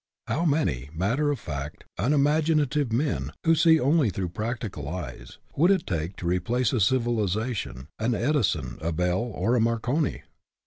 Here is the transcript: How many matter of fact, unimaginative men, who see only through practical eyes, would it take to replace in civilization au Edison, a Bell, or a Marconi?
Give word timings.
How 0.25 0.45
many 0.45 0.89
matter 0.95 1.29
of 1.29 1.37
fact, 1.39 1.83
unimaginative 1.99 2.91
men, 2.91 3.31
who 3.43 3.53
see 3.53 3.79
only 3.79 4.09
through 4.09 4.29
practical 4.29 4.89
eyes, 4.89 5.37
would 5.55 5.69
it 5.69 5.85
take 5.85 6.15
to 6.15 6.25
replace 6.25 6.73
in 6.73 6.79
civilization 6.79 7.87
au 7.99 8.11
Edison, 8.15 8.79
a 8.81 8.91
Bell, 8.91 9.19
or 9.21 9.53
a 9.55 9.61
Marconi? 9.61 10.23